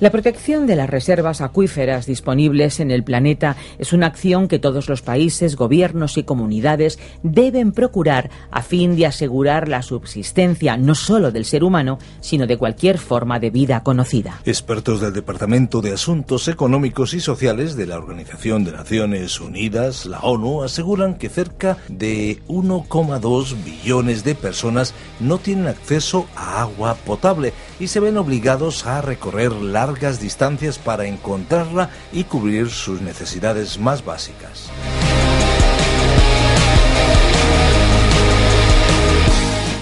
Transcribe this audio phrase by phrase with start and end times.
[0.00, 4.88] La protección de las reservas acuíferas disponibles en el planeta es una acción que todos
[4.88, 11.32] los países, gobiernos y comunidades deben procurar a fin de asegurar la subsistencia no solo
[11.32, 14.40] del ser humano, sino de cualquier forma de vida conocida.
[14.44, 20.20] Expertos del Departamento de Asuntos Económicos y Sociales de la Organización de Naciones Unidas, la
[20.20, 27.52] ONU, aseguran que cerca de 1,2 billones de personas no tienen acceso a agua potable
[27.80, 29.50] y se ven obligados a recorrer
[29.88, 34.70] largas distancias para encontrarla y cubrir sus necesidades más básicas.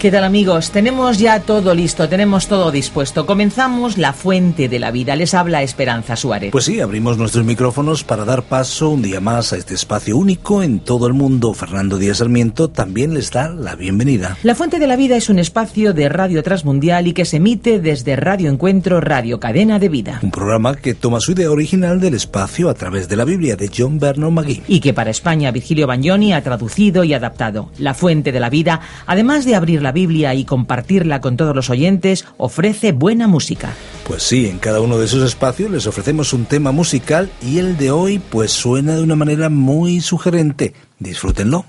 [0.06, 0.70] ¿Qué tal amigos?
[0.70, 3.26] Tenemos ya todo listo, tenemos todo dispuesto.
[3.26, 5.16] Comenzamos la fuente de la vida.
[5.16, 6.52] Les habla Esperanza Suárez.
[6.52, 10.62] Pues sí, abrimos nuestros micrófonos para dar paso un día más a este espacio único
[10.62, 11.52] en todo el mundo.
[11.54, 14.38] Fernando Díaz Sarmiento también les da la bienvenida.
[14.44, 17.80] La fuente de la vida es un espacio de radio transmundial y que se emite
[17.80, 20.20] desde Radio Encuentro, Radio Cadena de Vida.
[20.22, 23.72] Un programa que toma su idea original del espacio a través de la Biblia de
[23.76, 24.62] John Bernard Magui.
[24.68, 27.70] Y que para España Virgilio Bagnoni ha traducido y adaptado.
[27.78, 31.70] La fuente de la vida, además de abrir la Biblia y compartirla con todos los
[31.70, 33.72] oyentes, ofrece buena música.
[34.06, 37.78] Pues sí, en cada uno de esos espacios les ofrecemos un tema musical y el
[37.78, 40.74] de hoy pues suena de una manera muy sugerente.
[40.98, 41.64] Disfrútenlo.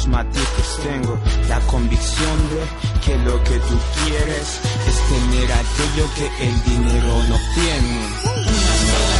[0.00, 0.78] Los matices.
[0.82, 1.18] Tengo
[1.48, 7.36] la convicción de que lo que tú quieres es tener aquello que el dinero no
[7.54, 9.19] tiene.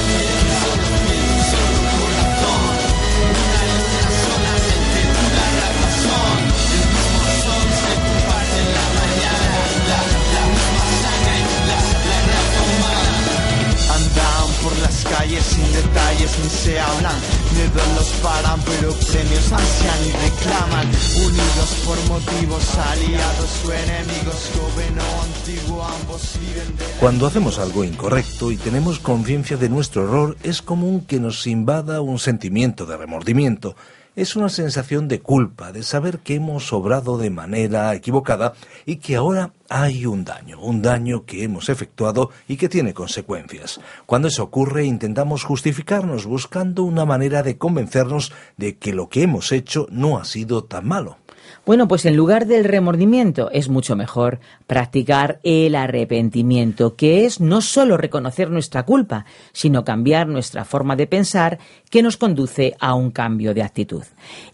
[27.01, 32.01] Cuando hacemos algo incorrecto y tenemos conciencia de nuestro error, es común que nos invada
[32.01, 33.75] un sentimiento de remordimiento.
[34.15, 38.53] Es una sensación de culpa, de saber que hemos obrado de manera equivocada
[38.87, 43.81] y que ahora hay un daño, un daño que hemos efectuado y que tiene consecuencias.
[44.07, 49.51] Cuando eso ocurre intentamos justificarnos buscando una manera de convencernos de que lo que hemos
[49.53, 51.19] hecho no ha sido tan malo.
[51.67, 57.61] Bueno, pues en lugar del remordimiento es mucho mejor practicar el arrepentimiento, que es no
[57.61, 61.59] solo reconocer nuestra culpa, sino cambiar nuestra forma de pensar
[61.91, 64.03] que nos conduce a un cambio de actitud.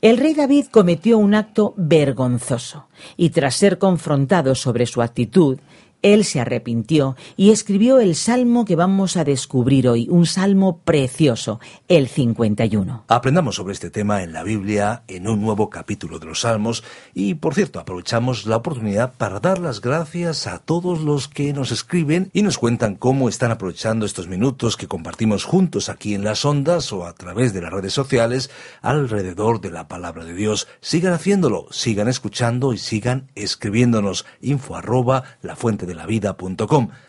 [0.03, 5.58] El rey David cometió un acto vergonzoso y tras ser confrontado sobre su actitud,
[6.06, 11.58] Él se arrepintió y escribió el salmo que vamos a descubrir hoy, un salmo precioso,
[11.88, 13.06] el 51.
[13.08, 17.35] Aprendamos sobre este tema en la Biblia, en un nuevo capítulo de los salmos y,
[17.35, 22.31] por cierto, aprovechamos la oportunidad para dar las gracias a todos los que nos escriben
[22.32, 26.93] y nos cuentan cómo están aprovechando estos minutos que compartimos juntos aquí en las ondas
[26.93, 28.49] o a través de las redes sociales
[28.81, 30.69] alrededor de la palabra de Dios.
[30.81, 35.95] Sigan haciéndolo, sigan escuchando y sigan escribiéndonos info arroba la fuente de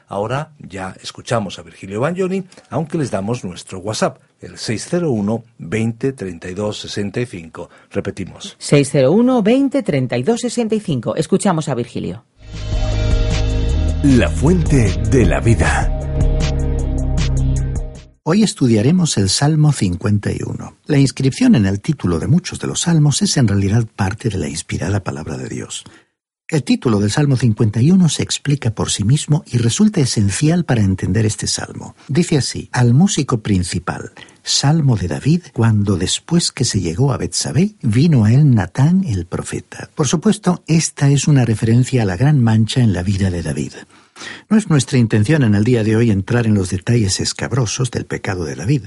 [0.08, 6.80] Ahora ya escuchamos a Virgilio Bagnoni, aunque les damos nuestro WhatsApp, el 601 20 32
[6.80, 7.70] 65.
[7.92, 8.56] Repetimos.
[8.58, 11.16] 601 20 32 65.
[11.16, 12.24] Escuchamos a Virgilio.
[14.04, 15.94] La fuente de la vida.
[18.30, 20.78] Hoy estudiaremos el Salmo 51.
[20.86, 24.38] La inscripción en el título de muchos de los salmos es en realidad parte de
[24.38, 25.86] la inspirada palabra de Dios.
[26.50, 31.26] El título del Salmo 51 se explica por sí mismo y resulta esencial para entender
[31.26, 31.94] este salmo.
[32.08, 34.14] Dice así: Al músico principal,
[34.44, 39.26] Salmo de David, cuando después que se llegó a Betsabé, vino a él Natán el
[39.26, 39.90] profeta.
[39.94, 43.74] Por supuesto, esta es una referencia a la gran mancha en la vida de David.
[44.50, 48.06] No es nuestra intención en el día de hoy entrar en los detalles escabrosos del
[48.06, 48.84] pecado de David.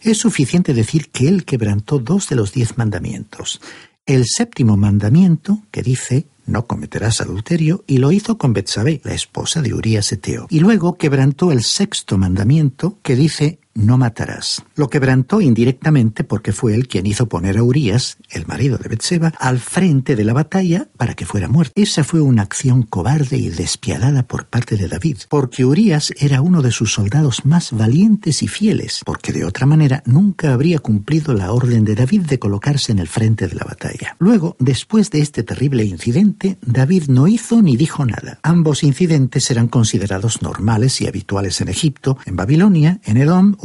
[0.00, 3.60] Es suficiente decir que él quebrantó dos de los diez mandamientos.
[4.06, 9.62] El séptimo mandamiento, que dice no cometerás adulterio, y lo hizo con Betsabé, la esposa
[9.62, 10.46] de Urías Eteo.
[10.50, 14.62] Y luego quebrantó el sexto mandamiento, que dice no matarás.
[14.74, 19.32] Lo quebrantó indirectamente porque fue él quien hizo poner a Urias, el marido de Betseba,
[19.38, 21.72] al frente de la batalla para que fuera muerto.
[21.76, 26.62] Esa fue una acción cobarde y despiadada por parte de David, porque Urias era uno
[26.62, 31.52] de sus soldados más valientes y fieles, porque de otra manera nunca habría cumplido la
[31.52, 34.16] orden de David de colocarse en el frente de la batalla.
[34.18, 38.38] Luego, después de este terrible incidente, David no hizo ni dijo nada.
[38.42, 43.56] Ambos incidentes eran considerados normales y habituales en Egipto, en Babilonia, en Edom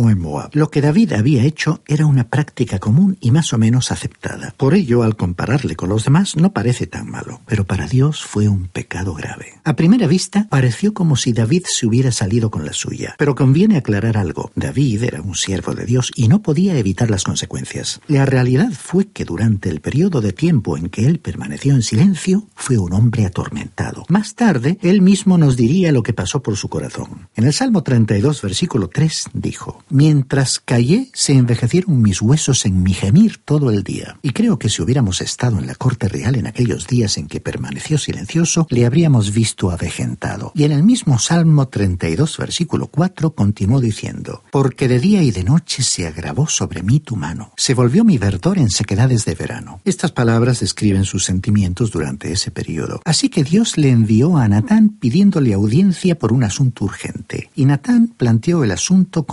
[0.52, 4.54] Lo que David había hecho era una práctica común y más o menos aceptada.
[4.58, 8.48] Por ello, al compararle con los demás, no parece tan malo, pero para Dios fue
[8.48, 9.54] un pecado grave.
[9.64, 13.78] A primera vista, pareció como si David se hubiera salido con la suya, pero conviene
[13.78, 14.52] aclarar algo.
[14.56, 18.02] David era un siervo de Dios y no podía evitar las consecuencias.
[18.08, 22.48] La realidad fue que durante el periodo de tiempo en que él permaneció en silencio,
[22.56, 24.06] fue un hombre atormentado.
[24.10, 27.30] Más tarde, él mismo nos diría lo que pasó por su corazón.
[27.36, 32.94] En el Salmo 32, versículo 3, dijo, Mientras callé, se envejecieron mis huesos en mi
[32.94, 34.18] gemir todo el día.
[34.22, 37.40] Y creo que si hubiéramos estado en la corte real en aquellos días en que
[37.40, 40.52] permaneció silencioso, le habríamos visto avejentado.
[40.56, 45.44] Y en el mismo Salmo 32, versículo 4, continuó diciendo, Porque de día y de
[45.44, 49.82] noche se agravó sobre mí tu mano, se volvió mi verdor en sequedades de verano.
[49.86, 53.02] Estas palabras describen sus sentimientos durante ese periodo.
[53.06, 57.50] Así que Dios le envió a Natán pidiéndole audiencia por un asunto urgente.
[57.56, 59.24] Y Natán planteó el asunto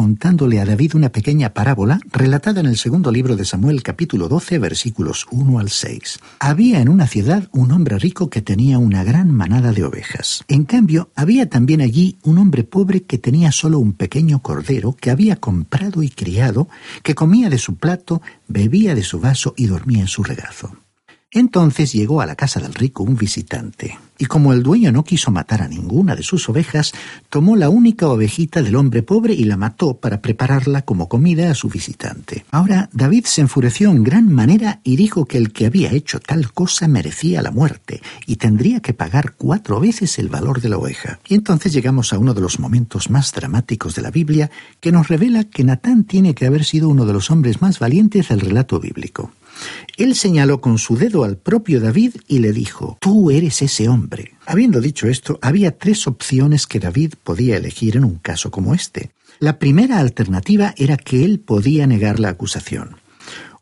[0.42, 5.28] a David una pequeña parábola relatada en el segundo libro de Samuel capítulo 12 versículos
[5.30, 6.18] 1 al 6.
[6.40, 10.42] Había en una ciudad un hombre rico que tenía una gran manada de ovejas.
[10.48, 15.12] En cambio, había también allí un hombre pobre que tenía solo un pequeño cordero que
[15.12, 16.68] había comprado y criado,
[17.04, 20.76] que comía de su plato, bebía de su vaso y dormía en su regazo.
[21.34, 25.30] Entonces llegó a la casa del rico un visitante, y como el dueño no quiso
[25.30, 26.92] matar a ninguna de sus ovejas,
[27.30, 31.54] tomó la única ovejita del hombre pobre y la mató para prepararla como comida a
[31.54, 32.44] su visitante.
[32.50, 36.52] Ahora David se enfureció en gran manera y dijo que el que había hecho tal
[36.52, 41.18] cosa merecía la muerte y tendría que pagar cuatro veces el valor de la oveja.
[41.26, 45.08] Y entonces llegamos a uno de los momentos más dramáticos de la Biblia que nos
[45.08, 48.78] revela que Natán tiene que haber sido uno de los hombres más valientes del relato
[48.78, 49.32] bíblico.
[49.96, 54.32] Él señaló con su dedo al propio David y le dijo, Tú eres ese hombre.
[54.46, 59.10] Habiendo dicho esto, había tres opciones que David podía elegir en un caso como este.
[59.38, 62.96] La primera alternativa era que él podía negar la acusación.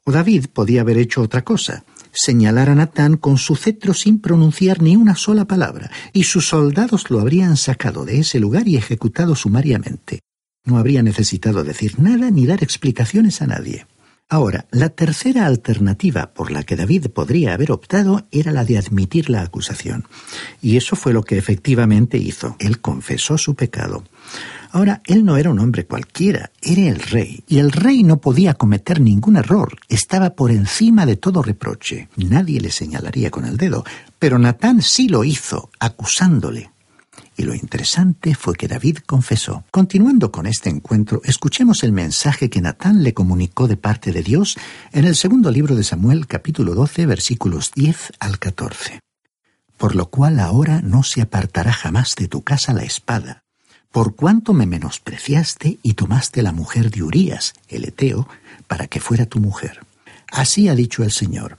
[0.05, 4.83] O David podía haber hecho otra cosa, señalar a Natán con su cetro sin pronunciar
[4.83, 9.35] ni una sola palabra, y sus soldados lo habrían sacado de ese lugar y ejecutado
[9.35, 10.21] sumariamente.
[10.65, 13.87] No habría necesitado decir nada ni dar explicaciones a nadie.
[14.33, 19.29] Ahora, la tercera alternativa por la que David podría haber optado era la de admitir
[19.29, 20.07] la acusación.
[20.63, 22.55] Y eso fue lo que efectivamente hizo.
[22.61, 24.05] Él confesó su pecado.
[24.71, 28.55] Ahora, él no era un hombre cualquiera, era el rey, y el rey no podía
[28.55, 32.09] cometer ningún error, estaba por encima de todo reproche.
[32.15, 33.85] Nadie le señalaría con el dedo,
[34.21, 36.71] pero Natán sí lo hizo, acusándole.
[37.41, 39.65] Y lo interesante fue que David confesó.
[39.71, 44.59] Continuando con este encuentro, escuchemos el mensaje que Natán le comunicó de parte de Dios
[44.93, 49.01] en el segundo libro de Samuel capítulo 12 versículos 10 al 14.
[49.79, 53.45] por lo cual ahora no se apartará jamás de tu casa la espada,
[53.91, 58.29] por cuanto me menospreciaste y tomaste la mujer de Urías, el Eteo,
[58.69, 59.81] para que fuera tu mujer.
[60.31, 61.57] Así ha dicho el Señor,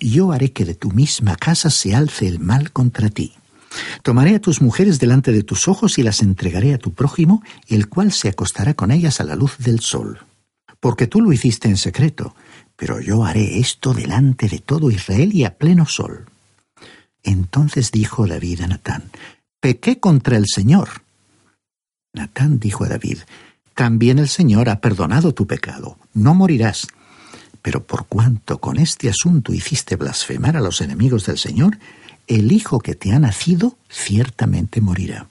[0.00, 3.34] yo haré que de tu misma casa se alce el mal contra ti.
[4.02, 7.88] Tomaré a tus mujeres delante de tus ojos y las entregaré a tu prójimo, el
[7.88, 10.20] cual se acostará con ellas a la luz del sol.
[10.80, 12.34] Porque tú lo hiciste en secreto,
[12.76, 16.26] pero yo haré esto delante de todo Israel y a pleno sol.
[17.22, 19.10] Entonces dijo David a Natán,
[19.60, 20.88] Pequé contra el Señor.
[22.14, 23.18] Natán dijo a David,
[23.74, 26.88] También el Señor ha perdonado tu pecado, no morirás.
[27.62, 31.78] Pero por cuanto con este asunto hiciste blasfemar a los enemigos del Señor,
[32.30, 35.28] el hijo que te ha nacido ciertamente morirá.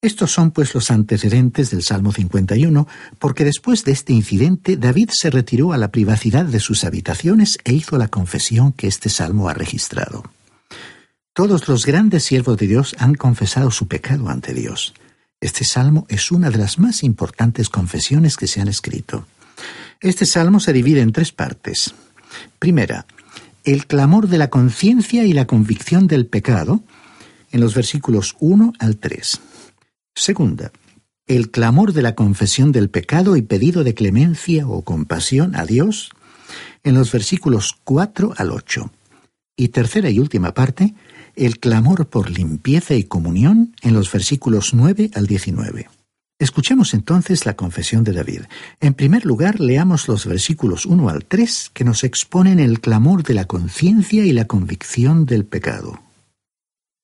[0.00, 2.86] Estos son pues los antecedentes del Salmo 51,
[3.18, 7.72] porque después de este incidente David se retiró a la privacidad de sus habitaciones e
[7.72, 10.24] hizo la confesión que este salmo ha registrado.
[11.32, 14.94] Todos los grandes siervos de Dios han confesado su pecado ante Dios.
[15.40, 19.26] Este salmo es una de las más importantes confesiones que se han escrito.
[20.00, 21.94] Este salmo se divide en tres partes.
[22.58, 23.06] Primera,
[23.64, 26.84] el clamor de la conciencia y la convicción del pecado,
[27.50, 29.40] en los versículos 1 al 3.
[30.14, 30.70] Segunda,
[31.26, 36.10] el clamor de la confesión del pecado y pedido de clemencia o compasión a Dios,
[36.82, 38.92] en los versículos 4 al 8.
[39.56, 40.94] Y tercera y última parte,
[41.34, 45.88] el clamor por limpieza y comunión, en los versículos 9 al 19.
[46.38, 48.42] Escuchemos entonces la confesión de David.
[48.80, 53.34] En primer lugar, leamos los versículos 1 al 3 que nos exponen el clamor de
[53.34, 56.00] la conciencia y la convicción del pecado.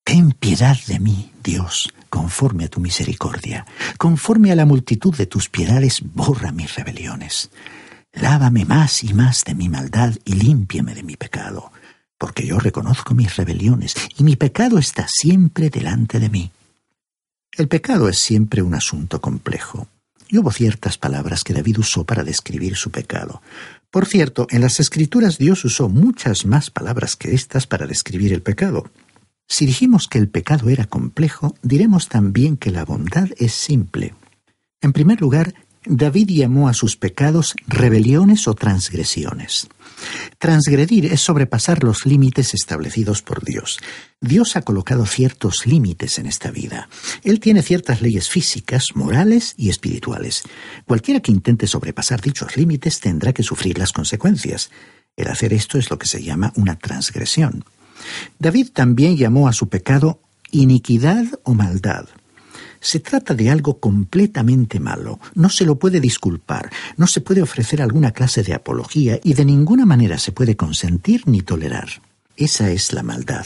[0.04, 3.64] Ten piedad de mí, Dios, conforme a tu misericordia.
[3.96, 7.50] Conforme a la multitud de tus piedades, borra mis rebeliones.
[8.12, 11.70] Lávame más y más de mi maldad y límpiame de mi pecado,
[12.18, 16.50] porque yo reconozco mis rebeliones y mi pecado está siempre delante de mí.
[17.56, 19.88] El pecado es siempre un asunto complejo.
[20.28, 23.42] Y hubo ciertas palabras que David usó para describir su pecado.
[23.90, 28.40] Por cierto, en las Escrituras Dios usó muchas más palabras que estas para describir el
[28.40, 28.88] pecado.
[29.48, 34.14] Si dijimos que el pecado era complejo, diremos también que la bondad es simple.
[34.80, 35.54] En primer lugar,
[35.86, 39.68] David llamó a sus pecados rebeliones o transgresiones.
[40.38, 43.78] Transgredir es sobrepasar los límites establecidos por Dios.
[44.20, 46.88] Dios ha colocado ciertos límites en esta vida.
[47.24, 50.42] Él tiene ciertas leyes físicas, morales y espirituales.
[50.86, 54.70] Cualquiera que intente sobrepasar dichos límites tendrá que sufrir las consecuencias.
[55.16, 57.64] El hacer esto es lo que se llama una transgresión.
[58.38, 60.20] David también llamó a su pecado
[60.50, 62.06] iniquidad o maldad.
[62.80, 65.20] Se trata de algo completamente malo.
[65.34, 69.44] No se lo puede disculpar, no se puede ofrecer alguna clase de apología y de
[69.44, 71.88] ninguna manera se puede consentir ni tolerar.
[72.36, 73.44] Esa es la maldad.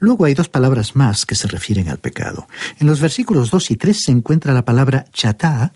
[0.00, 2.46] Luego hay dos palabras más que se refieren al pecado.
[2.78, 5.72] En los versículos 2 y 3 se encuentra la palabra chatá,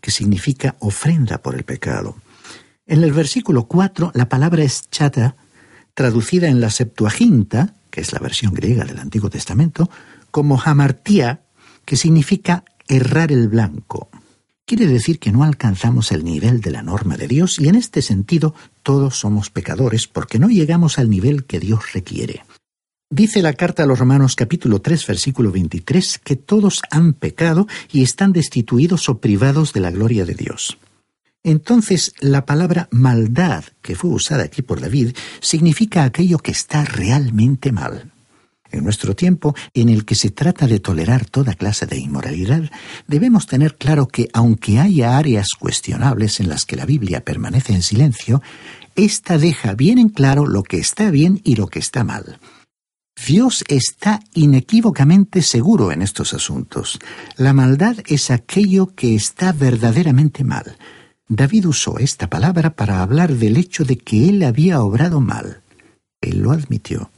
[0.00, 2.16] que significa ofrenda por el pecado.
[2.86, 5.36] En el versículo 4 la palabra es chata,
[5.94, 9.90] traducida en la Septuaginta, que es la versión griega del Antiguo Testamento,
[10.30, 11.40] como hamartía,
[11.86, 14.10] que significa errar el blanco.
[14.66, 18.02] Quiere decir que no alcanzamos el nivel de la norma de Dios y en este
[18.02, 18.52] sentido
[18.82, 22.42] todos somos pecadores porque no llegamos al nivel que Dios requiere.
[23.08, 28.02] Dice la carta a los Romanos capítulo 3 versículo 23 que todos han pecado y
[28.02, 30.78] están destituidos o privados de la gloria de Dios.
[31.44, 37.70] Entonces la palabra maldad que fue usada aquí por David significa aquello que está realmente
[37.70, 38.10] mal.
[38.70, 42.70] En nuestro tiempo, en el que se trata de tolerar toda clase de inmoralidad,
[43.06, 47.82] debemos tener claro que, aunque haya áreas cuestionables en las que la Biblia permanece en
[47.82, 48.42] silencio,
[48.94, 52.38] ésta deja bien en claro lo que está bien y lo que está mal.
[53.26, 56.98] Dios está inequívocamente seguro en estos asuntos.
[57.36, 60.76] La maldad es aquello que está verdaderamente mal.
[61.28, 65.62] David usó esta palabra para hablar del hecho de que él había obrado mal.
[66.20, 67.10] Él lo admitió.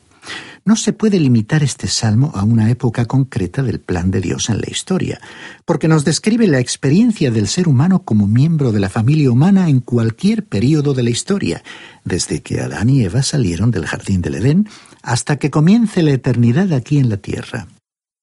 [0.68, 4.58] No se puede limitar este salmo a una época concreta del plan de Dios en
[4.58, 5.18] la historia,
[5.64, 9.80] porque nos describe la experiencia del ser humano como miembro de la familia humana en
[9.80, 11.62] cualquier período de la historia,
[12.04, 14.68] desde que Adán y Eva salieron del jardín del Edén
[15.00, 17.68] hasta que comience la eternidad aquí en la tierra.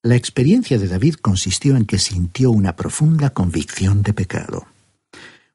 [0.03, 4.67] La experiencia de David consistió en que sintió una profunda convicción de pecado.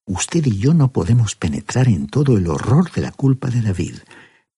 [0.06, 3.94] Usted y yo no podemos penetrar en todo el horror de la culpa de David,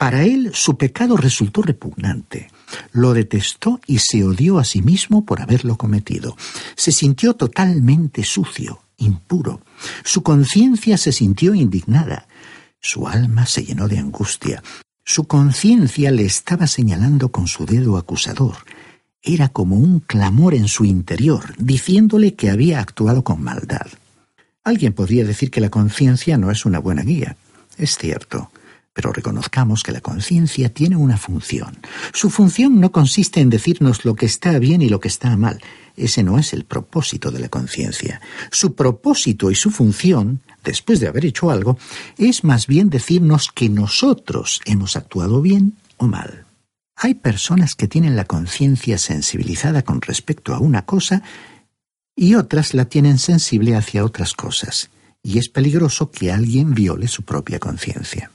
[0.02, 2.50] para él su pecado resultó repugnante.
[2.90, 6.36] Lo detestó y se odió a sí mismo por haberlo cometido.
[6.74, 9.60] Se sintió totalmente sucio, impuro.
[10.02, 12.26] Su conciencia se sintió indignada.
[12.80, 14.60] Su alma se llenó de angustia.
[15.04, 18.56] Su conciencia le estaba señalando con su dedo acusador.
[19.22, 23.86] Era como un clamor en su interior, diciéndole que había actuado con maldad.
[24.64, 27.36] Alguien podría decir que la conciencia no es una buena guía.
[27.78, 28.50] Es cierto,
[28.92, 31.78] pero reconozcamos que la conciencia tiene una función.
[32.12, 35.60] Su función no consiste en decirnos lo que está bien y lo que está mal.
[35.96, 38.20] Ese no es el propósito de la conciencia.
[38.50, 41.78] Su propósito y su función, después de haber hecho algo,
[42.18, 46.44] es más bien decirnos que nosotros hemos actuado bien o mal.
[46.96, 51.22] Hay personas que tienen la conciencia sensibilizada con respecto a una cosa
[52.14, 54.90] y otras la tienen sensible hacia otras cosas,
[55.22, 58.30] y es peligroso que alguien viole su propia conciencia.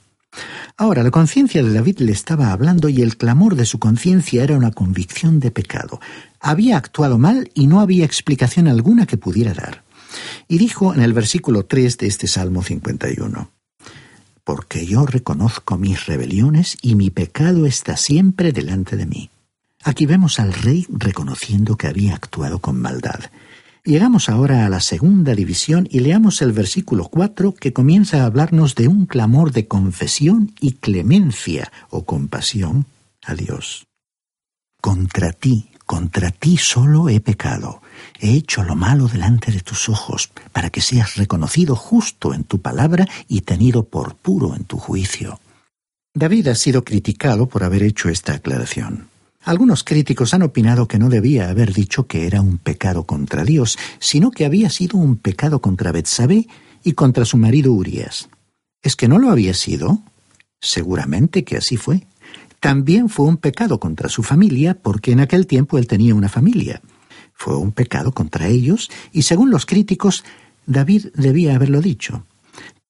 [0.76, 4.56] Ahora, la conciencia de David le estaba hablando y el clamor de su conciencia era
[4.56, 6.00] una convicción de pecado.
[6.40, 9.84] Había actuado mal y no había explicación alguna que pudiera dar.
[10.46, 13.50] Y dijo en el versículo 3 de este Salmo 51,
[14.44, 19.30] Porque yo reconozco mis rebeliones y mi pecado está siempre delante de mí.
[19.84, 23.20] Aquí vemos al rey reconociendo que había actuado con maldad.
[23.84, 28.74] Llegamos ahora a la segunda división y leamos el versículo 4 que comienza a hablarnos
[28.74, 32.86] de un clamor de confesión y clemencia o compasión
[33.24, 33.86] a Dios.
[34.80, 37.82] Contra ti, contra ti solo he pecado.
[38.20, 42.60] He hecho lo malo delante de tus ojos, para que seas reconocido justo en tu
[42.60, 45.40] palabra y tenido por puro en tu juicio.
[46.14, 49.08] David ha sido criticado por haber hecho esta aclaración.
[49.44, 53.78] Algunos críticos han opinado que no debía haber dicho que era un pecado contra Dios,
[53.98, 56.48] sino que había sido un pecado contra Betsabé
[56.82, 58.28] y contra su marido Urias.
[58.82, 60.02] ¿Es que no lo había sido?
[60.60, 62.06] Seguramente que así fue.
[62.60, 66.82] También fue un pecado contra su familia, porque en aquel tiempo él tenía una familia.
[67.32, 70.24] Fue un pecado contra ellos, y según los críticos,
[70.66, 72.26] David debía haberlo dicho.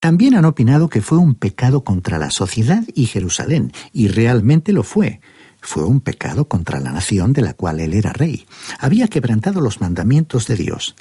[0.01, 4.83] También han opinado que fue un pecado contra la sociedad y Jerusalén, y realmente lo
[4.83, 5.21] fue
[5.61, 8.47] fue un pecado contra la nación de la cual él era rey.
[8.79, 10.95] Había quebrantado los mandamientos de Dios.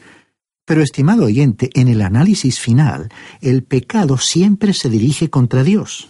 [0.65, 3.09] Pero, estimado oyente, en el análisis final,
[3.41, 6.09] el pecado siempre se dirige contra Dios.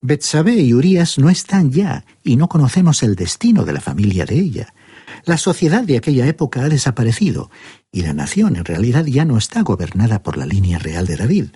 [0.00, 4.38] Betsabé y Urias no están ya, y no conocemos el destino de la familia de
[4.38, 4.74] ella.
[5.24, 7.50] La sociedad de aquella época ha desaparecido,
[7.92, 11.46] y la nación en realidad ya no está gobernada por la línea real de David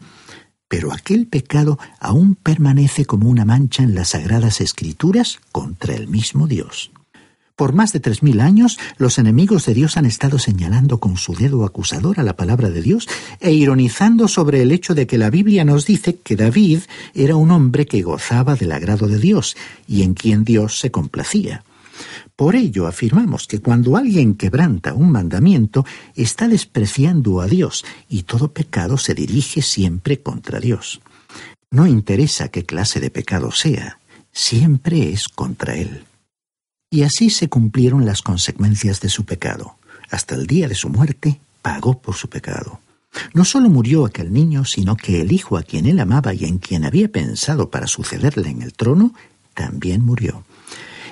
[0.68, 6.46] pero aquel pecado aún permanece como una mancha en las sagradas escrituras contra el mismo
[6.46, 6.90] Dios.
[7.56, 11.34] Por más de tres mil años, los enemigos de Dios han estado señalando con su
[11.34, 13.08] dedo acusador a la palabra de Dios
[13.40, 16.80] e ironizando sobre el hecho de que la Biblia nos dice que David
[17.14, 19.56] era un hombre que gozaba del agrado de Dios
[19.88, 21.64] y en quien Dios se complacía.
[22.36, 28.52] Por ello afirmamos que cuando alguien quebranta un mandamiento, está despreciando a Dios y todo
[28.52, 31.00] pecado se dirige siempre contra Dios.
[31.70, 33.98] No interesa qué clase de pecado sea,
[34.32, 36.04] siempre es contra Él.
[36.90, 39.76] Y así se cumplieron las consecuencias de su pecado.
[40.10, 42.80] Hasta el día de su muerte pagó por su pecado.
[43.32, 46.58] No solo murió aquel niño, sino que el hijo a quien él amaba y en
[46.58, 49.14] quien había pensado para sucederle en el trono,
[49.54, 50.44] también murió.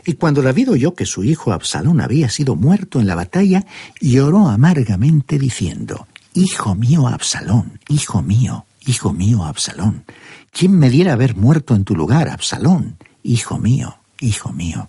[0.04, 3.64] Y cuando David oyó que su hijo Absalón había sido muerto en la batalla,
[4.00, 10.04] lloró amargamente diciendo, Hijo mío Absalón, hijo mío, hijo mío Absalón,
[10.50, 12.96] ¿quién me diera haber muerto en tu lugar, Absalón?
[13.22, 14.88] Hijo mío, hijo mío.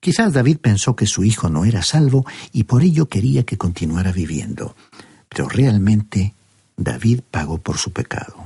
[0.00, 4.12] Quizás David pensó que su hijo no era salvo y por ello quería que continuara
[4.12, 4.76] viviendo.
[5.28, 6.34] Pero realmente
[6.76, 8.45] David pagó por su pecado.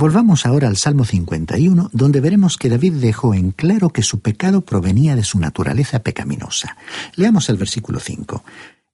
[0.00, 4.62] Volvamos ahora al Salmo 51, donde veremos que David dejó en claro que su pecado
[4.62, 6.78] provenía de su naturaleza pecaminosa.
[7.16, 8.42] Leamos el versículo 5.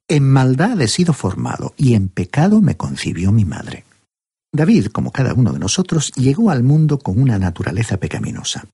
[0.09, 3.85] En maldad he sido formado, y en pecado me concibió mi madre.
[4.51, 8.65] David, como cada uno de nosotros, llegó al mundo con una naturaleza pecaminosa.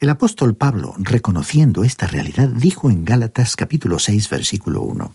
[0.00, 5.14] El apóstol Pablo, reconociendo esta realidad, dijo en Gálatas capítulo 6, versículo 1,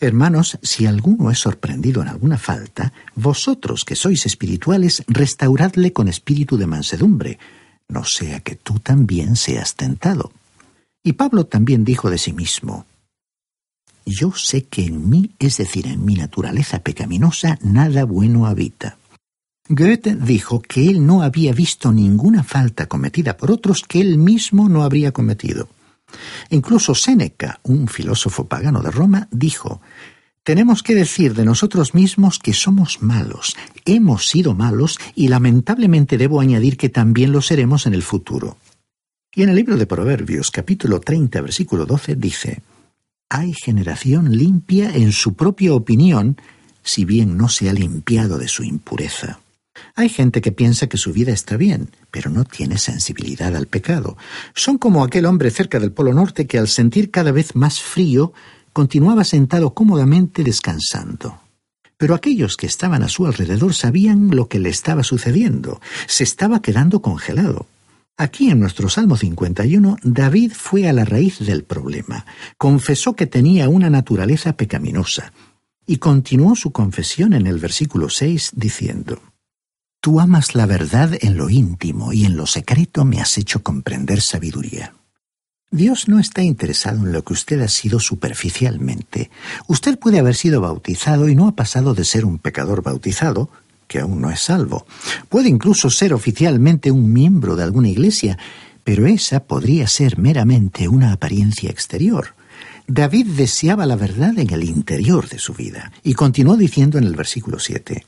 [0.00, 6.58] Hermanos, si alguno es sorprendido en alguna falta, vosotros que sois espirituales, restauradle con espíritu
[6.58, 7.38] de mansedumbre,
[7.88, 10.30] no sea que tú también seas tentado.
[11.02, 12.84] Y Pablo también dijo de sí mismo,
[14.04, 18.97] Yo sé que en mí, es decir, en mi naturaleza pecaminosa, nada bueno habita.
[19.68, 24.68] Goethe dijo que él no había visto ninguna falta cometida por otros que él mismo
[24.68, 25.68] no habría cometido.
[26.50, 29.80] Incluso Séneca, un filósofo pagano de Roma, dijo
[30.48, 33.54] tenemos que decir de nosotros mismos que somos malos,
[33.84, 38.56] hemos sido malos y lamentablemente debo añadir que también lo seremos en el futuro.
[39.34, 42.62] Y en el libro de Proverbios capítulo 30 versículo 12 dice,
[43.28, 46.38] Hay generación limpia en su propia opinión,
[46.82, 49.40] si bien no se ha limpiado de su impureza.
[49.94, 54.16] Hay gente que piensa que su vida está bien, pero no tiene sensibilidad al pecado.
[54.54, 58.32] Son como aquel hombre cerca del Polo Norte que al sentir cada vez más frío,
[58.72, 61.40] continuaba sentado cómodamente descansando.
[61.96, 65.80] Pero aquellos que estaban a su alrededor sabían lo que le estaba sucediendo.
[66.06, 67.66] Se estaba quedando congelado.
[68.16, 72.24] Aquí en nuestro Salmo 51, David fue a la raíz del problema.
[72.56, 75.32] Confesó que tenía una naturaleza pecaminosa.
[75.86, 79.20] Y continuó su confesión en el versículo 6 diciendo,
[80.00, 84.20] Tú amas la verdad en lo íntimo y en lo secreto me has hecho comprender
[84.20, 84.94] sabiduría.
[85.70, 89.30] Dios no está interesado en lo que usted ha sido superficialmente.
[89.66, 93.50] Usted puede haber sido bautizado y no ha pasado de ser un pecador bautizado,
[93.88, 94.86] que aún no es salvo.
[95.28, 98.38] Puede incluso ser oficialmente un miembro de alguna iglesia,
[98.84, 102.34] pero esa podría ser meramente una apariencia exterior.
[102.86, 107.14] David deseaba la verdad en el interior de su vida, y continuó diciendo en el
[107.14, 108.06] versículo 7,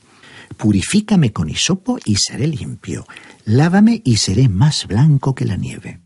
[0.57, 3.05] Purifícame con hisopo y seré limpio,
[3.45, 6.01] lávame y seré más blanco que la nieve.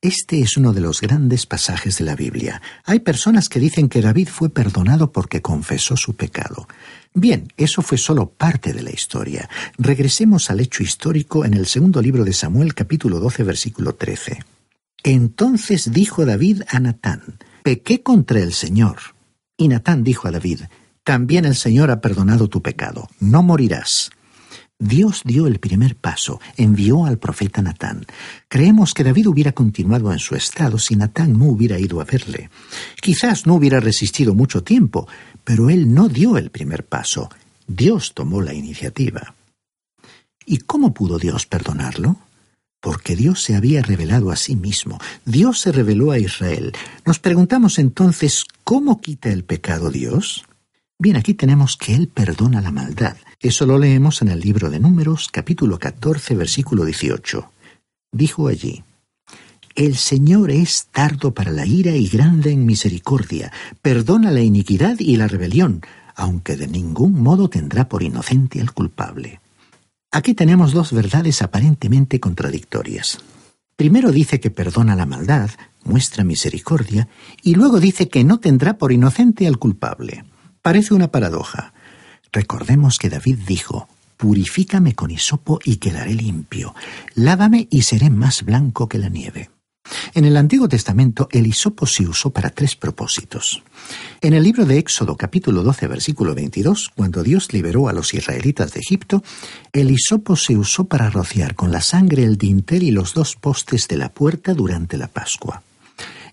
[0.00, 2.62] Este es uno de los grandes pasajes de la Biblia.
[2.84, 6.68] Hay personas que dicen que David fue perdonado porque confesó su pecado.
[7.14, 9.50] Bien, eso fue solo parte de la historia.
[9.76, 14.38] Regresemos al hecho histórico en el segundo libro de Samuel capítulo 12 versículo 13.
[15.02, 18.98] Entonces dijo David a Natán, pequé contra el Señor.
[19.56, 20.60] Y Natán dijo a David,
[21.08, 24.10] también el Señor ha perdonado tu pecado, no morirás.
[24.78, 28.04] Dios dio el primer paso, envió al profeta Natán.
[28.46, 32.50] Creemos que David hubiera continuado en su estado si Natán no hubiera ido a verle.
[33.00, 35.08] Quizás no hubiera resistido mucho tiempo,
[35.44, 37.30] pero él no dio el primer paso.
[37.66, 39.34] Dios tomó la iniciativa.
[40.44, 42.18] ¿Y cómo pudo Dios perdonarlo?
[42.80, 44.98] Porque Dios se había revelado a sí mismo.
[45.24, 46.74] Dios se reveló a Israel.
[47.06, 50.44] Nos preguntamos entonces, ¿cómo quita el pecado Dios?
[51.00, 53.16] Bien, aquí tenemos que Él perdona la maldad.
[53.38, 57.52] Eso lo leemos en el libro de Números, capítulo 14, versículo 18.
[58.10, 58.82] Dijo allí,
[59.76, 65.16] El Señor es tardo para la ira y grande en misericordia, perdona la iniquidad y
[65.16, 65.82] la rebelión,
[66.16, 69.40] aunque de ningún modo tendrá por inocente al culpable.
[70.10, 73.18] Aquí tenemos dos verdades aparentemente contradictorias.
[73.76, 75.50] Primero dice que perdona la maldad,
[75.84, 77.08] muestra misericordia,
[77.40, 80.24] y luego dice que no tendrá por inocente al culpable.
[80.68, 81.72] Parece una paradoja.
[82.30, 86.74] Recordemos que David dijo, Purifícame con hisopo y quedaré limpio,
[87.14, 89.48] lávame y seré más blanco que la nieve.
[90.12, 93.62] En el Antiguo Testamento el hisopo se usó para tres propósitos.
[94.20, 98.74] En el libro de Éxodo capítulo 12 versículo 22, cuando Dios liberó a los israelitas
[98.74, 99.22] de Egipto,
[99.72, 103.88] el hisopo se usó para rociar con la sangre el dintel y los dos postes
[103.88, 105.62] de la puerta durante la Pascua.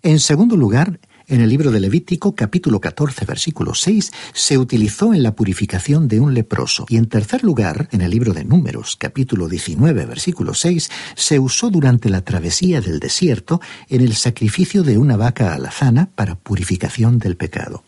[0.03, 5.23] En segundo lugar, en el libro de Levítico capítulo 14 versículo 6 se utilizó en
[5.23, 9.47] la purificación de un leproso y en tercer lugar en el libro de Números capítulo
[9.47, 15.17] 19 versículo 6 se usó durante la travesía del desierto en el sacrificio de una
[15.17, 17.83] vaca alazana para purificación del pecado.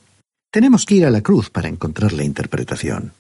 [0.52, 3.14] Tenemos que ir a la cruz para encontrar la interpretación.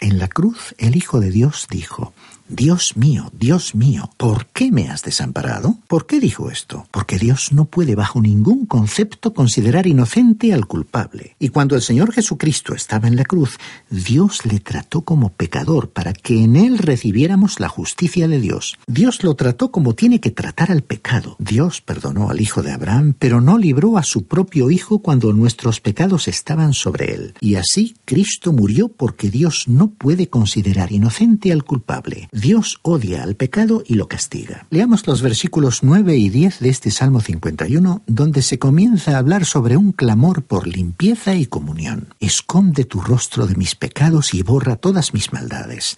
[0.00, 2.12] En la cruz el Hijo de Dios dijo,
[2.54, 5.78] Dios mío, Dios mío, ¿por qué me has desamparado?
[5.88, 6.86] ¿Por qué dijo esto?
[6.90, 11.34] Porque Dios no puede bajo ningún concepto considerar inocente al culpable.
[11.38, 13.56] Y cuando el Señor Jesucristo estaba en la cruz,
[13.88, 18.76] Dios le trató como pecador para que en él recibiéramos la justicia de Dios.
[18.86, 21.36] Dios lo trató como tiene que tratar al pecado.
[21.38, 25.80] Dios perdonó al hijo de Abraham, pero no libró a su propio hijo cuando nuestros
[25.80, 27.34] pecados estaban sobre él.
[27.40, 32.28] Y así Cristo murió porque Dios no puede considerar inocente al culpable.
[32.42, 34.66] Dios odia al pecado y lo castiga.
[34.68, 39.44] Leamos los versículos 9 y 10 de este Salmo 51, donde se comienza a hablar
[39.44, 42.08] sobre un clamor por limpieza y comunión.
[42.18, 45.94] Esconde tu rostro de mis pecados y borra todas mis maldades.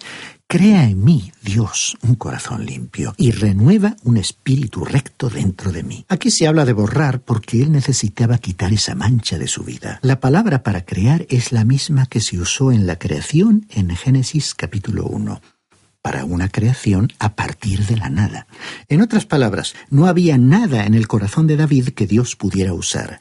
[0.47, 6.05] Crea en mí, Dios, un corazón limpio y renueva un espíritu recto dentro de mí.
[6.09, 9.97] Aquí se habla de borrar porque él necesitaba quitar esa mancha de su vida.
[10.03, 14.53] La palabra para crear es la misma que se usó en la creación en Génesis
[14.53, 15.41] capítulo 1
[16.05, 18.45] para una creación a partir de la nada.
[18.89, 23.19] En otras palabras, no había nada en el corazón de David que Dios pudiera usar.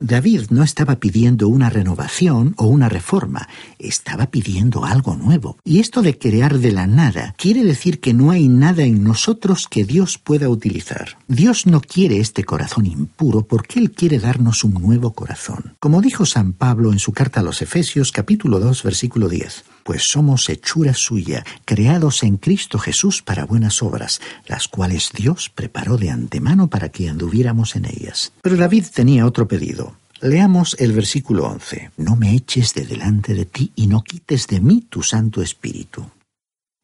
[0.00, 5.58] David no estaba pidiendo una renovación o una reforma, estaba pidiendo algo nuevo.
[5.62, 9.68] Y esto de crear de la nada quiere decir que no hay nada en nosotros
[9.68, 11.18] que Dios pueda utilizar.
[11.28, 15.74] Dios no quiere este corazón impuro porque Él quiere darnos un nuevo corazón.
[15.80, 20.02] Como dijo San Pablo en su carta a los Efesios capítulo 2 versículo 10, pues
[20.10, 26.10] somos hechura suya, creados en Cristo Jesús para buenas obras, las cuales Dios preparó de
[26.10, 28.32] antemano para que anduviéramos en ellas.
[28.42, 29.94] Pero David tenía otro pedido.
[30.20, 31.92] Leamos el versículo 11.
[31.98, 36.10] No me eches de delante de ti y no quites de mí tu Santo Espíritu.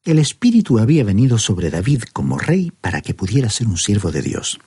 [0.04, 4.22] El Espíritu había venido sobre David como rey para que pudiera ser un siervo de
[4.22, 4.60] Dios.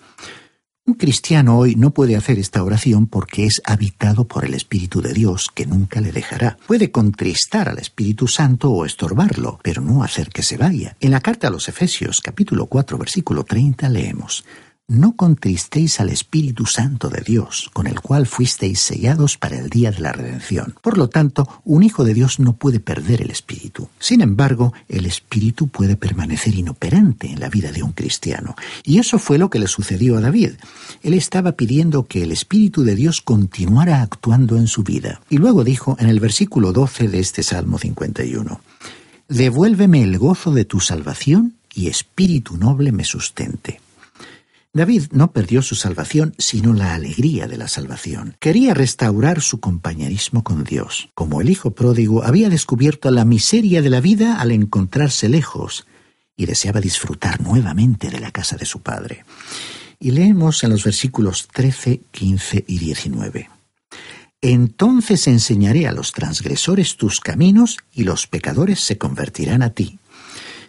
[0.87, 5.13] Un cristiano hoy no puede hacer esta oración porque es habitado por el Espíritu de
[5.13, 6.59] Dios que nunca le dejará.
[6.67, 10.95] Puede contristar al Espíritu Santo o estorbarlo, pero no hacer que se vaya.
[10.99, 14.45] En la carta a los Efesios capítulo 4 versículo 30 leemos
[14.87, 19.89] no contristéis al Espíritu Santo de Dios, con el cual fuisteis sellados para el día
[19.89, 20.75] de la redención.
[20.81, 23.89] Por lo tanto, un hijo de Dios no puede perder el Espíritu.
[23.99, 28.55] Sin embargo, el Espíritu puede permanecer inoperante en la vida de un cristiano.
[28.83, 30.51] Y eso fue lo que le sucedió a David.
[31.01, 35.19] Él estaba pidiendo que el Espíritu de Dios continuara actuando en su vida.
[35.31, 38.61] Y luego dijo en el versículo 12 de este Salmo 51,
[39.27, 43.81] Devuélveme el gozo de tu salvación y espíritu noble me sustente.
[44.75, 48.35] David no perdió su salvación, sino la alegría de la salvación.
[48.41, 51.07] Quería restaurar su compañerismo con Dios.
[51.15, 55.87] Como el hijo pródigo, había descubierto la miseria de la vida al encontrarse lejos
[56.35, 59.23] y deseaba disfrutar nuevamente de la casa de su padre.
[59.97, 63.49] Y leemos en los versículos 13, 15 y 19.
[64.41, 69.99] Entonces enseñaré a los transgresores tus caminos y los pecadores se convertirán a ti.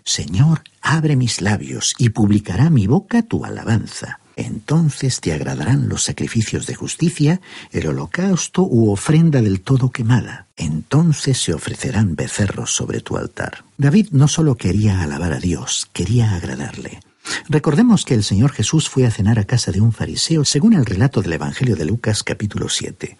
[0.07, 4.21] Señor, abre mis labios y publicará mi boca tu alabanza.
[4.37, 7.40] Entonces te agradarán los sacrificios de justicia,
[7.73, 10.47] el holocausto u ofrenda del todo quemada.
[10.57, 13.64] Entonces se ofrecerán becerros sobre tu altar.
[13.79, 17.01] David no solo quería alabar a Dios, quería agradarle.
[17.49, 20.87] Recordemos que el Señor Jesús fue a cenar a casa de un fariseo, según el
[20.87, 23.16] relato del Evangelio de Lucas capítulo 7.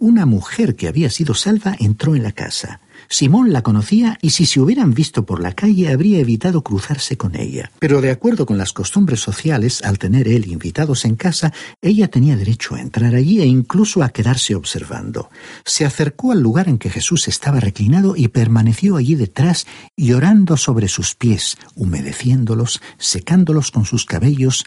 [0.00, 2.80] Una mujer que había sido salva entró en la casa.
[3.14, 7.36] Simón la conocía y si se hubieran visto por la calle habría evitado cruzarse con
[7.36, 7.70] ella.
[7.78, 12.36] Pero de acuerdo con las costumbres sociales, al tener él invitados en casa, ella tenía
[12.36, 15.30] derecho a entrar allí e incluso a quedarse observando.
[15.64, 19.64] Se acercó al lugar en que Jesús estaba reclinado y permaneció allí detrás,
[19.96, 24.64] llorando sobre sus pies, humedeciéndolos, secándolos con sus cabellos,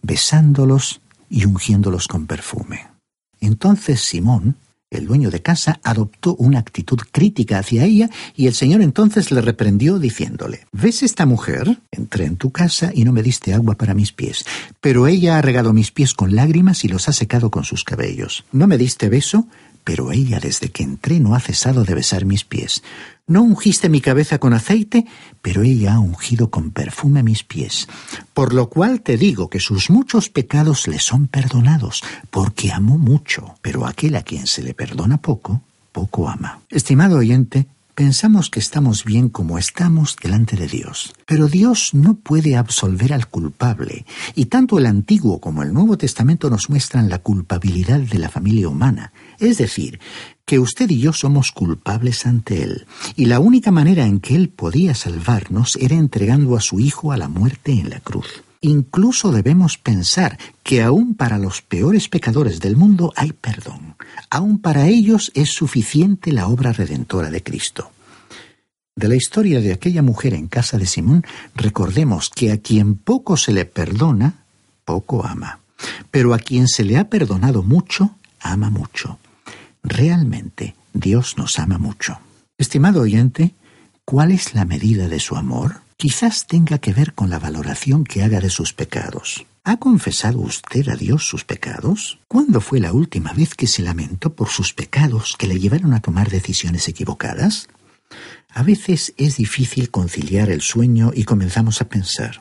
[0.00, 2.88] besándolos y ungiéndolos con perfume.
[3.40, 4.56] Entonces Simón,
[4.90, 9.40] el dueño de casa adoptó una actitud crítica hacia ella y el señor entonces le
[9.40, 11.78] reprendió diciéndole, ¿ves esta mujer?
[11.90, 14.44] Entré en tu casa y no me diste agua para mis pies,
[14.80, 18.44] pero ella ha regado mis pies con lágrimas y los ha secado con sus cabellos.
[18.52, 19.46] ¿No me diste beso?
[19.84, 22.82] Pero ella desde que entré no ha cesado de besar mis pies.
[23.26, 25.06] No ungiste mi cabeza con aceite,
[25.40, 27.88] pero ella ha ungido con perfume mis pies.
[28.34, 33.54] Por lo cual te digo que sus muchos pecados le son perdonados, porque amó mucho,
[33.62, 35.62] pero aquel a quien se le perdona poco,
[35.92, 36.60] poco ama.
[36.70, 37.66] Estimado oyente,
[38.00, 43.28] Pensamos que estamos bien como estamos delante de Dios, pero Dios no puede absolver al
[43.28, 48.30] culpable, y tanto el Antiguo como el Nuevo Testamento nos muestran la culpabilidad de la
[48.30, 50.00] familia humana, es decir,
[50.46, 52.86] que usted y yo somos culpables ante Él,
[53.16, 57.18] y la única manera en que Él podía salvarnos era entregando a su Hijo a
[57.18, 58.42] la muerte en la cruz.
[58.62, 63.96] Incluso debemos pensar que aún para los peores pecadores del mundo hay perdón.
[64.28, 67.90] Aún para ellos es suficiente la obra redentora de Cristo.
[68.94, 73.38] De la historia de aquella mujer en casa de Simón, recordemos que a quien poco
[73.38, 74.44] se le perdona,
[74.84, 75.60] poco ama.
[76.10, 79.18] Pero a quien se le ha perdonado mucho, ama mucho.
[79.82, 82.18] Realmente, Dios nos ama mucho.
[82.58, 83.54] Estimado oyente,
[84.04, 85.80] ¿cuál es la medida de su amor?
[86.00, 89.44] Quizás tenga que ver con la valoración que haga de sus pecados.
[89.64, 92.18] ¿Ha confesado usted a Dios sus pecados?
[92.26, 96.00] ¿Cuándo fue la última vez que se lamentó por sus pecados que le llevaron a
[96.00, 97.68] tomar decisiones equivocadas?
[98.48, 102.40] A veces es difícil conciliar el sueño y comenzamos a pensar,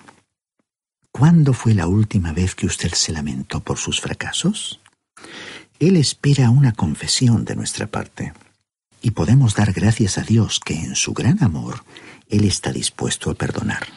[1.12, 4.80] ¿cuándo fue la última vez que usted se lamentó por sus fracasos?
[5.80, 8.32] Él espera una confesión de nuestra parte.
[9.02, 11.84] Y podemos dar gracias a Dios que en su gran amor
[12.30, 13.88] él está dispuesto a perdonar.